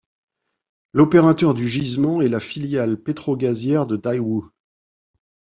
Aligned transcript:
L'opérateur 0.93 1.53
du 1.53 1.69
gisement 1.69 2.23
est 2.23 2.27
la 2.27 2.39
filiale 2.39 2.97
pétrogazière 2.97 3.85
de 3.85 3.97
Daewoo. 3.97 4.49